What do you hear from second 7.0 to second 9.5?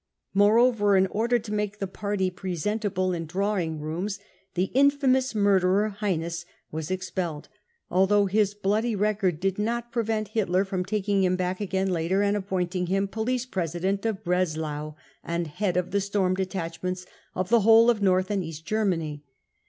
* pelled; although his bloody record